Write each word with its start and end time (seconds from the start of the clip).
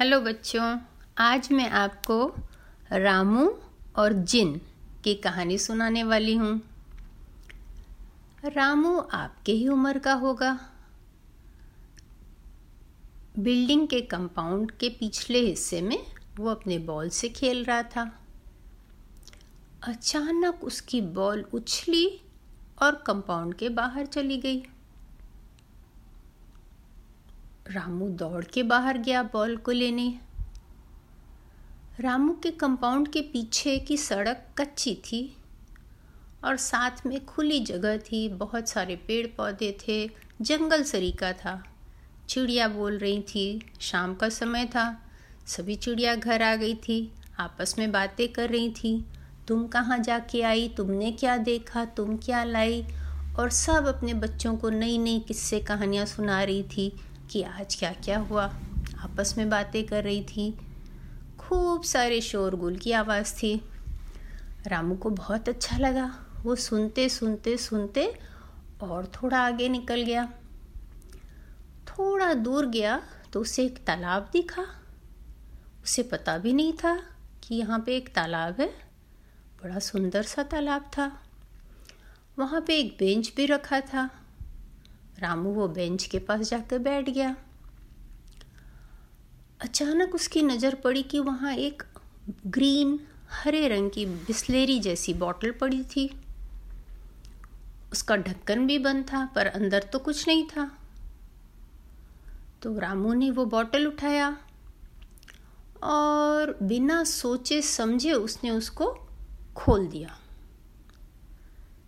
Hello 0.00 0.20
बच्चों, 0.20 0.78
आज 1.18 1.48
मैं 1.52 1.70
आपको 1.70 2.34
रामू 2.92 3.54
और 3.96 4.12
जिन 4.12 4.60
की 5.04 5.14
कहानी 5.14 5.58
सुनाने 5.58 6.02
वाली 6.02 6.34
हूँ। 6.34 6.62
रामू 8.44 8.98
आपके 8.98 9.52
ही 9.52 9.68
उम्र 9.68 9.98
का 9.98 10.12
होगा। 10.12 10.60
बिल्डिंग 13.38 13.88
के 13.88 14.00
कंपाउंड 14.00 14.70
के 14.70 14.88
पिछले 14.88 15.38
हिस्से 15.38 15.80
में 15.80 15.98
वो 16.36 16.50
अपने 16.50 16.78
बॉल 16.78 17.08
से 17.08 17.28
खेल 17.28 17.64
रहा 17.64 17.82
था। 17.82 18.20
अचानक 19.82 20.64
उसकी 20.64 21.00
बॉल 21.00 21.44
उछली 21.54 22.20
और 22.82 23.04
कंपाउंड 23.06 23.54
के 23.54 23.68
बाहर 23.68 24.06
चली 24.06 24.38
गई। 24.38 24.62
रामू 27.70 28.08
दौड़ 28.08 28.44
के 28.44 28.62
बाहर 28.62 28.98
गया 28.98 29.22
बॉल 29.22 29.56
को 29.56 29.70
लेने। 29.70 30.18
रामू 32.00 32.32
के 32.32 32.50
कंपाउंड 32.50 33.08
के 33.08 33.20
पीछे 33.20 33.78
की 33.78 33.96
सड़क 33.96 34.46
कच्ची 34.58 34.94
थी 34.94 35.36
और 36.44 36.56
साथ 36.56 37.06
में 37.06 37.26
खुली 37.26 37.60
जगह 37.60 37.98
थी। 37.98 38.28
बहुत 38.28 38.68
सारे 38.68 38.96
पेड़ 38.96 39.26
पौधे 39.26 39.78
थे, 39.88 40.10
जंगल 40.42 40.82
सरीका 40.82 41.32
था। 41.32 41.64
चिड़िया 42.28 42.68
बोल 42.68 42.98
रही 42.98 43.20
थी, 43.20 43.72
शाम 43.80 44.14
का 44.14 44.28
समय 44.28 44.64
था। 44.64 45.02
सभी 45.46 45.74
चिड़िया 45.74 46.14
घर 46.14 46.42
आ 46.42 46.54
गई 46.54 46.74
थी, 46.74 47.12
आपस 47.38 47.74
में 47.78 47.92
बातें 47.92 48.32
कर 48.32 48.50
रही 48.50 48.70
थी। 48.70 49.04
तुम 49.48 49.66
कहाँ 49.66 49.98
जाके 49.98 50.42
आई, 50.42 50.68
तुमने 50.68 51.12
क्या 51.12 51.36
देखा, 51.36 51.84
तुम 51.84 52.16
क्या 52.16 52.44
लाई? 52.44 52.86
और 53.38 53.50
सब 53.50 53.86
अपने 53.86 54.14
बच्चों 54.14 54.56
को 54.56 54.70
नई 54.70 54.98
नई 54.98 55.20
किस्से 55.20 55.60
कहानियाँ 55.60 56.06
सुना 56.06 56.42
रही 56.42 56.62
थी। 56.62 56.92
कि 57.30 57.42
आज 57.42 57.76
क्या 57.76 57.92
क्या 57.92 58.18
हुआ। 58.18 58.44
आपस 58.98 59.34
में 59.38 59.50
बातें 59.50 59.86
कर 59.86 60.04
रही 60.04 60.24
थी। 60.24 60.58
खूब 61.38 61.82
सारे 61.82 62.20
शोरगुल 62.20 62.76
की 62.76 62.92
आवाज़ 62.92 63.34
थी। 63.34 63.64
रामू 64.66 64.96
को 64.96 65.10
बहुत 65.10 65.48
अच्छा 65.48 65.78
लगा। 65.78 66.26
वो 66.42 66.56
सुनते 66.56 67.08
सुनते 67.08 67.56
सुनते 67.56 68.18
और 68.82 69.06
थोड़ा 69.06 69.38
आगे 69.38 69.68
निकल 69.68 70.02
गया। 70.02 70.32
थोड़ा 71.88 72.34
दूर 72.34 72.66
गया 72.66 73.02
तो 73.32 73.40
उसे 73.40 73.64
एक 73.64 73.84
तालाब 73.86 74.30
दिखा। 74.32 74.66
उसे 75.84 76.02
पता 76.02 76.38
भी 76.38 76.52
नहीं 76.52 76.72
था 76.72 77.02
कि 77.42 77.54
यहाँ 77.54 77.80
पे 77.80 77.96
एक 77.96 78.14
तालाब 78.14 78.60
है। 78.60 78.74
बड़ा 79.62 79.78
सुंदर 79.78 80.22
सा 80.22 80.42
तालाब 80.42 80.82
था। 80.82 81.22
वहाँ 82.38 82.60
पे 82.60 82.78
एक 82.78 82.96
बेंच 82.98 83.32
भी 83.36 83.46
रखा 83.46 83.80
था। 83.80 84.19
रामू 85.20 85.50
वो 85.50 85.68
बेंच 85.68 86.04
के 86.04 86.18
पास 86.18 86.40
जाकर 86.40 86.78
बैठ 86.78 87.08
गया। 87.10 87.36
अचानक 89.60 90.14
उसकी 90.14 90.42
नज़र 90.42 90.74
पड़ी 90.74 91.02
कि 91.02 91.18
वहाँ 91.18 91.54
एक 91.54 91.82
ग्रीन, 92.46 92.98
हरे 93.30 93.68
रंग 93.68 93.90
की 93.90 94.06
बिस्लेरी 94.06 94.78
जैसी 94.80 95.14
बॉटल 95.14 95.50
पड़ी 95.50 95.82
थी। 95.84 96.08
उसका 97.92 98.16
ढक्कन 98.16 98.66
भी 98.66 98.78
बंद 98.78 99.04
था, 99.04 99.24
पर 99.26 99.46
अंदर 99.46 99.82
तो 99.82 99.98
कुछ 99.98 100.28
नहीं 100.28 100.44
था। 100.46 100.70
तो 102.62 102.78
रामू 102.78 103.12
ने 103.12 103.30
वो 103.30 103.44
बॉटल 103.44 103.86
उठाया 103.86 104.36
और 105.82 106.58
बिना 106.62 107.04
सोचे 107.04 107.62
समझे 107.62 108.12
उसने 108.12 108.50
उसको 108.50 108.86
खोल 109.56 109.86
दिया। 109.86 110.18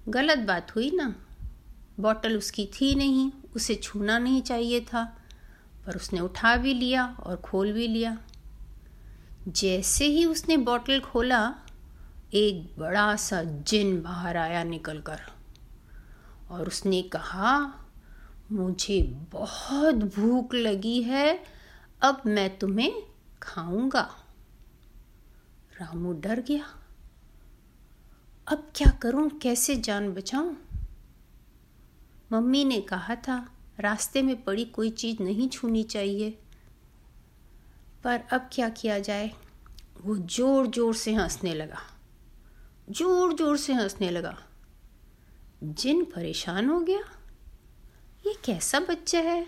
गलत 0.08 0.38
बात 0.38 0.76
हुई 0.76 0.90
ना? 0.90 1.14
बॉटल 2.00 2.36
उसकी 2.36 2.66
थी 2.66 2.94
नहीं, 2.94 3.32
उसे 3.56 3.74
छूना 3.74 4.18
नहीं 4.18 4.42
चाहिए 4.42 4.80
था, 4.80 5.18
पर 5.86 5.96
उसने 5.96 6.20
उठा 6.20 6.56
भी 6.56 6.74
लिया 6.74 7.06
और 7.06 7.36
खोल 7.36 7.72
भी 7.72 7.88
लिया। 7.88 8.18
जैसे 9.48 10.04
ही 10.04 10.24
उसने 10.24 10.56
बॉटल 10.56 11.00
खोला, 11.00 11.54
एक 12.34 12.74
बड़ा 12.78 13.16
सा 13.16 13.42
जिन 13.42 14.02
बाहर 14.02 14.36
आया 14.36 14.64
निकलकर 14.64 15.20
और 16.50 16.66
उसने 16.66 17.02
कहा, 17.02 17.74
मुझे 18.52 19.02
बहुत 19.32 19.94
भूख 19.94 20.54
लगी 20.54 21.02
है, 21.02 21.44
अब 22.02 22.22
मैं 22.26 22.58
तुम्हें 22.58 23.02
खाऊँगा। 23.42 24.16
रामू 25.80 26.12
डर 26.12 26.40
गया। 26.40 26.64
अब 28.48 28.72
क्या 28.74 28.90
करूँ? 28.90 29.28
कैसे 29.28 29.76
जान 29.76 30.12
बचाऊं? 30.12 30.54
मम्मी 32.32 32.64
ने 32.64 32.80
कहा 32.80 33.14
था, 33.14 33.54
रास्ते 33.80 34.22
में 34.22 34.44
पड़ी 34.44 34.64
कोई 34.64 34.90
चीज़ 34.90 35.22
नहीं 35.22 35.48
छूनी 35.48 35.82
चाहिए। 35.82 36.38
पर 38.04 38.20
अब 38.32 38.50
क्या 38.52 38.68
किया 38.68 38.98
जाए? 38.98 39.32
वो 40.04 40.16
ज़ोर 40.16 40.66
ज़ोर 40.66 40.94
से 40.94 41.14
हंसने 41.14 41.54
लगा। 41.54 41.78
ज़ोर 42.90 43.34
ज़ोर 43.34 43.56
से 43.56 43.72
हंसने 43.72 44.10
लगा। 44.10 44.38
जिन 45.62 46.04
परेशान 46.04 46.70
हो 46.70 46.80
गया? 46.80 47.00
ये 48.26 48.34
कैसा 48.44 48.80
बच्चा 48.80 49.18
है? 49.18 49.46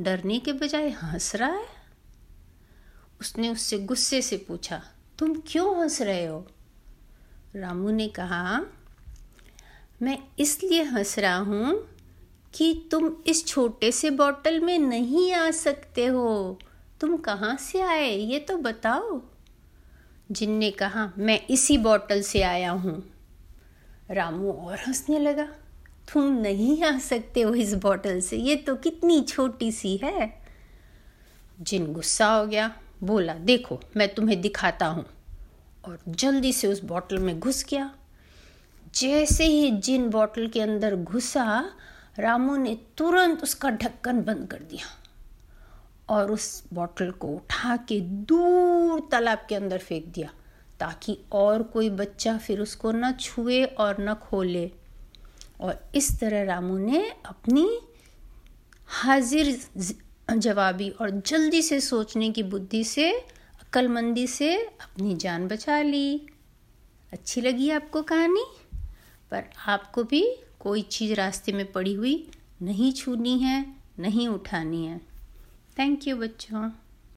डरने 0.00 0.38
के 0.38 0.52
बजाय 0.52 0.88
हंस 0.88 1.36
रहा 1.36 1.48
है? 1.48 1.66
उसने 3.20 3.48
उससे 3.48 3.78
गुस्से 3.78 4.22
से 4.22 4.36
पूछा, 4.36 4.82
तुम 5.18 5.34
क्यों 5.46 5.80
हंस 5.80 6.02
रहे 6.02 6.26
हो? 6.26 6.46
रामू 7.56 7.90
ने 7.90 8.08
कहा, 8.08 8.60
मैं 10.02 10.18
इसलिए 10.38 10.82
हंस 10.82 11.18
रहा 11.18 11.36
हूँ 11.36 11.88
कि 12.54 12.88
तुम 12.90 13.16
इस 13.26 13.46
छोटे 13.46 13.92
से 13.92 14.10
बॉटल 14.10 14.60
में 14.60 14.78
नहीं 14.78 15.32
आ 15.32 15.50
सकते 15.50 16.06
हो। 16.06 16.58
तुम 17.00 17.16
कहाँ 17.16 17.56
से 17.56 17.80
आए, 17.80 18.16
ये 18.16 18.38
तो 18.38 18.56
बताओ। 18.56 19.22
जिनने 20.32 20.70
कहा, 20.70 21.12
मैं 21.18 21.46
इसी 21.50 21.78
बॉटल 21.78 22.22
से 22.22 22.42
आया 22.42 22.70
हूँ। 22.70 23.12
रामू 24.10 24.52
और 24.52 24.78
हंसने 24.78 25.18
लगा, 25.18 25.44
तुम 26.12 26.22
नहीं 26.22 26.82
आ 26.82 26.98
सकते 26.98 27.40
हो 27.40 27.54
इस 27.54 27.74
बॉटल 27.74 28.20
से, 28.20 28.36
ये 28.36 28.56
तो 28.56 28.76
कितनी 28.76 29.22
छोटी 29.22 29.72
सी 29.72 29.96
है। 29.96 30.42
जिन 31.60 31.92
गुस्सा 31.92 32.26
हो 32.26 32.46
गया, 32.46 32.76
बोला, 33.02 33.34
देखो, 33.34 33.80
मैं 33.96 34.14
तुम्हें 34.14 34.40
दिखाता 34.40 34.86
हूँ। 34.86 35.06
और 35.84 35.98
जल्दी 36.08 36.52
से 36.52 36.66
उस 36.66 36.84
बॉटल 36.84 37.18
में 37.18 37.40
घुस 37.40 37.64
गया। 37.64 37.94
जैसे 38.94 39.44
ही 39.44 39.70
जिन 39.70 40.10
बॉटल 40.10 40.48
के 40.48 40.60
अंदर 40.60 40.96
घुसा 40.96 41.72
रामू 42.18 42.56
ने 42.56 42.78
तुरंत 42.96 43.42
उसका 43.42 43.70
ढक्कन 43.70 44.22
बंद 44.22 44.48
कर 44.50 44.58
दिया 44.58 44.86
और 46.08 46.32
उस 46.32 46.64
बॉटल 46.74 47.10
को 47.10 47.28
उठा 47.28 47.76
के 47.76 48.00
दूर 48.00 49.08
तालाब 49.12 49.46
के 49.48 49.54
अंदर 49.54 49.78
फेंक 49.78 50.06
दिया 50.06 50.30
ताकि 50.80 51.18
और 51.32 51.62
कोई 51.62 51.90
बच्चा 51.90 52.38
फिर 52.38 52.60
उसको 52.60 52.92
न 52.92 53.12
छुए 53.12 53.64
और 53.64 53.96
न 54.00 54.14
खोले। 54.14 54.72
और 55.60 55.88
इस 55.94 56.20
तरह 56.20 56.42
रामू 56.42 56.78
ने 56.78 57.12
अपनी 57.26 57.80
हाजिर 58.86 59.66
जवाबी 60.36 60.90
और 60.90 61.10
जल्दी 61.10 61.62
से 61.62 61.80
सोचने 61.80 62.30
की 62.30 62.42
बुद्धि 62.42 62.84
से 62.84 63.12
अक्लमंदी 63.62 64.26
से 64.26 64.56
अपनी 64.56 65.16
जान 65.16 65.48
बचा 65.48 65.82
ली। 65.82 66.26
अच्छी 67.12 67.40
लगी 67.40 67.70
आपको 67.70 68.02
कहानी? 68.02 68.44
पर 69.32 69.44
आपको 69.66 70.04
भी 70.04 70.36
कोई 70.60 70.82
चीज़ 70.82 71.14
रास्ते 71.14 71.52
में 71.52 71.72
पड़ी 71.72 71.94
हुई 71.94 72.30
नहीं 72.62 72.92
छूनी 72.92 73.38
है, 73.38 73.66
नहीं 73.98 74.28
उठानी 74.28 74.86
है। 74.86 74.98
थैंक 75.78 76.08
यू 76.08 76.16
बच्चों। 76.16 76.70